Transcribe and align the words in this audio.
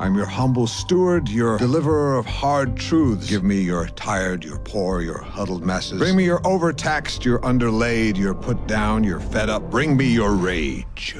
I'm 0.00 0.14
your 0.14 0.26
humble 0.26 0.68
steward, 0.68 1.28
your 1.28 1.58
deliverer 1.58 2.16
of 2.16 2.24
hard 2.24 2.76
truths. 2.76 3.28
Give 3.28 3.42
me 3.42 3.60
your 3.60 3.88
tired, 3.88 4.44
your 4.44 4.58
poor, 4.60 5.00
your 5.00 5.18
huddled 5.18 5.66
masses. 5.66 5.98
Bring 5.98 6.16
me 6.16 6.24
your 6.24 6.40
overtaxed, 6.46 7.24
your 7.24 7.44
underlaid, 7.44 8.16
your 8.16 8.32
put 8.32 8.64
down, 8.68 9.02
your 9.02 9.18
fed 9.18 9.50
up. 9.50 9.72
Bring 9.72 9.96
me 9.96 10.06
your 10.06 10.34
rage. 10.34 11.16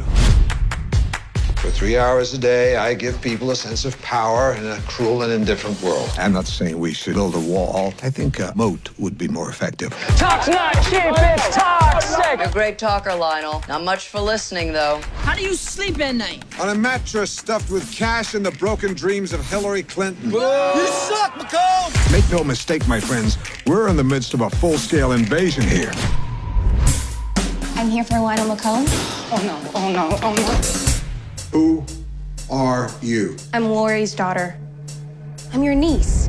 For 1.57 1.71
three 1.71 1.99
hours 1.99 2.35
a 2.35 2.39
day, 2.39 2.77
I 2.77 2.95
give 2.95 3.21
people 3.21 3.51
a 3.51 3.57
sense 3.57 3.85
of 3.85 4.01
power 4.01 4.53
in 4.53 4.65
a 4.65 4.79
cruel 4.83 5.23
and 5.23 5.33
indifferent 5.33 5.83
world. 5.83 6.09
I'm 6.17 6.33
not 6.33 6.47
saying 6.47 6.79
we 6.79 6.95
should 6.95 7.15
build 7.15 7.35
a 7.35 7.41
wall. 7.41 7.93
I 8.01 8.11
think 8.11 8.39
a 8.39 8.53
moat 8.55 8.91
would 8.97 9.19
be 9.19 9.27
more 9.27 9.51
effective. 9.51 9.91
Talk's 10.17 10.47
not 10.47 10.75
cheap, 10.85 11.03
it's 11.05 11.57
toxic! 11.57 12.39
You're 12.39 12.49
a 12.49 12.53
great 12.53 12.79
talker, 12.79 13.13
Lionel. 13.13 13.65
Not 13.67 13.83
much 13.83 14.07
for 14.07 14.21
listening, 14.21 14.73
though. 14.73 15.01
How 15.39 15.45
do 15.45 15.51
you 15.51 15.55
sleep 15.55 16.01
at 16.01 16.17
night? 16.17 16.43
On 16.59 16.71
a 16.71 16.75
mattress 16.75 17.31
stuffed 17.31 17.71
with 17.71 17.95
cash 17.95 18.35
and 18.35 18.45
the 18.45 18.51
broken 18.51 18.93
dreams 18.93 19.33
of 19.33 19.49
Hillary 19.49 19.85
Clinton. 19.85 20.33
You 20.33 20.89
suck, 20.89 21.37
Macomb! 21.37 21.93
Make 22.11 22.29
no 22.33 22.43
mistake, 22.43 22.89
my 22.89 22.99
friends, 22.99 23.39
we're 23.65 23.87
in 23.87 23.97
the 23.97 24.03
midst 24.03 24.35
of 24.35 24.41
a 24.41 24.51
full 24.51 24.77
scale 24.77 25.13
invasion 25.13 25.63
here. 25.63 25.93
I'm 27.77 27.89
here 27.89 28.03
for 28.03 28.19
Lionel 28.19 28.49
Macomb. 28.49 28.87
Oh 29.31 29.41
no, 29.47 29.61
oh 29.77 29.93
no, 29.93 30.19
oh 30.25 30.35
no. 30.35 30.55
Who 31.57 31.85
are 32.51 32.91
you? 33.01 33.37
I'm 33.55 33.67
Lori's 33.67 34.17
daughter. 34.17 34.59
I'm 35.53 35.63
your 35.63 35.77
niece. 35.77 36.29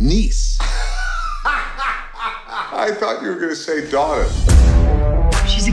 Niece. 0.00 0.58
I 1.46 2.90
thought 2.92 3.22
you 3.22 3.28
were 3.28 3.36
going 3.36 3.48
to 3.48 3.56
say 3.56 3.90
daughter. 3.90 4.28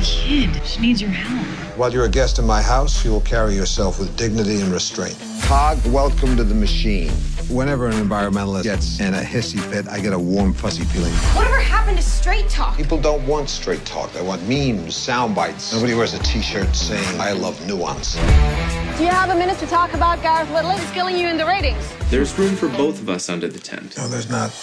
She's 0.01 0.17
a 0.17 0.21
kid. 0.21 0.65
She 0.65 0.81
needs 0.81 1.01
your 1.01 1.11
help. 1.11 1.45
While 1.77 1.91
you're 1.91 2.05
a 2.05 2.09
guest 2.09 2.39
in 2.39 2.45
my 2.45 2.61
house, 2.61 3.03
you 3.03 3.11
will 3.11 3.21
carry 3.21 3.53
yourself 3.53 3.99
with 3.99 4.15
dignity 4.15 4.61
and 4.61 4.71
restraint. 4.71 5.17
Cog, 5.41 5.85
welcome 5.87 6.37
to 6.37 6.43
the 6.43 6.55
machine. 6.55 7.09
Whenever 7.49 7.87
an 7.87 7.93
environmentalist 7.93 8.63
gets 8.63 8.99
in 8.99 9.13
a 9.13 9.21
hissy 9.21 9.59
fit, 9.59 9.89
I 9.89 9.99
get 9.99 10.13
a 10.13 10.19
warm, 10.19 10.53
fuzzy 10.53 10.83
feeling. 10.85 11.11
Whatever 11.35 11.59
happened 11.59 11.97
to 11.97 12.03
straight 12.03 12.47
talk? 12.47 12.77
People 12.77 13.01
don't 13.01 13.25
want 13.27 13.49
straight 13.49 13.83
talk. 13.85 14.13
They 14.13 14.21
want 14.21 14.41
memes, 14.47 14.95
sound 14.95 15.35
bites. 15.35 15.73
Nobody 15.73 15.95
wears 15.95 16.13
a 16.13 16.19
t-shirt 16.19 16.73
saying, 16.75 17.19
I 17.19 17.33
love 17.33 17.59
nuance. 17.67 18.15
Do 18.15 19.03
you 19.03 19.09
have 19.09 19.31
a 19.31 19.35
minute 19.35 19.57
to 19.59 19.67
talk 19.67 19.93
about 19.93 20.21
Gareth 20.21 20.49
Whitley? 20.53 20.77
He's 20.77 20.91
killing 20.91 21.17
you 21.17 21.27
in 21.27 21.35
the 21.37 21.45
ratings. 21.45 21.83
There's 22.09 22.37
room 22.37 22.55
for 22.55 22.69
both 22.69 23.01
of 23.01 23.09
us 23.09 23.27
under 23.27 23.47
the 23.47 23.59
tent. 23.59 23.97
No, 23.97 24.07
there's 24.07 24.29
not. 24.29 24.53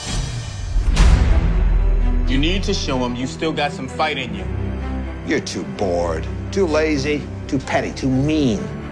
You 2.31 2.39
need 2.39 2.63
to 2.65 2.73
show 2.73 3.05
him 3.05 3.15
you 3.15 3.27
still 3.27 3.53
got 3.53 3.73
some 3.73 3.89
fight 3.89 4.17
in 4.19 4.35
you. 4.35 4.66
You're 5.27 5.41
too 5.41 5.65
bored, 5.65 6.25
too 6.53 6.69
lazy, 6.69 7.21
too 7.49 7.59
petty, 7.59 7.91
too 7.91 8.09
mean. 8.09 8.86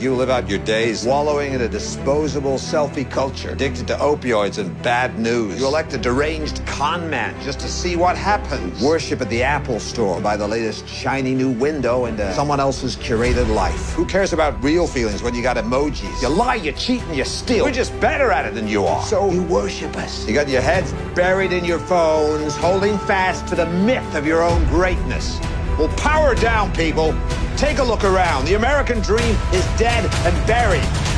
You 0.00 0.14
live 0.14 0.30
out 0.30 0.48
your 0.48 0.60
days 0.60 1.04
wallowing 1.04 1.52
in 1.52 1.60
a 1.60 1.68
disposable 1.68 2.54
selfie 2.54 3.08
culture, 3.10 3.50
addicted 3.50 3.86
to 3.88 3.96
opioids 3.96 4.56
and 4.56 4.82
bad 4.82 5.18
news. 5.18 5.60
You 5.60 5.66
elect 5.66 5.92
a 5.92 5.98
deranged 5.98 6.64
con 6.64 7.10
man 7.10 7.38
just 7.42 7.60
to 7.60 7.68
see 7.68 7.96
what 7.96 8.16
happens. 8.16 8.82
Worship 8.82 9.20
at 9.20 9.28
the 9.28 9.42
Apple 9.42 9.78
store, 9.78 10.18
buy 10.18 10.38
the 10.38 10.48
latest 10.48 10.88
shiny 10.88 11.34
new 11.34 11.50
window 11.50 12.06
into 12.06 12.24
uh, 12.24 12.32
someone 12.32 12.60
else's 12.60 12.96
curated 12.96 13.54
life. 13.54 13.92
Who 13.92 14.06
cares 14.06 14.32
about 14.32 14.64
real 14.64 14.86
feelings 14.86 15.22
when 15.22 15.34
you 15.34 15.42
got 15.42 15.58
emojis? 15.58 16.22
You 16.22 16.30
lie, 16.30 16.54
you 16.54 16.72
cheat, 16.72 17.02
and 17.02 17.14
you 17.14 17.26
steal. 17.26 17.66
We're 17.66 17.70
just 17.70 17.92
better 18.00 18.32
at 18.32 18.46
it 18.46 18.54
than 18.54 18.68
you 18.68 18.86
are. 18.86 19.02
So 19.02 19.30
you 19.30 19.42
worship 19.42 19.94
us. 19.98 20.26
You 20.26 20.32
got 20.32 20.48
your 20.48 20.62
heads 20.62 20.94
buried 21.14 21.52
in 21.52 21.62
your 21.62 21.78
phones, 21.78 22.56
holding 22.56 22.96
fast 23.00 23.46
to 23.48 23.54
the 23.54 23.66
myth 23.66 24.14
of 24.14 24.26
your 24.26 24.42
own 24.42 24.64
greatness. 24.68 25.38
Well, 25.78 25.88
power 25.98 26.34
down, 26.34 26.72
people. 26.72 27.14
Take 27.56 27.78
a 27.78 27.84
look 27.84 28.04
around. 28.04 28.44
The 28.46 28.54
American 28.54 29.00
dream 29.00 29.36
is 29.52 29.64
dead 29.78 30.04
and 30.24 30.46
buried. 30.46 31.09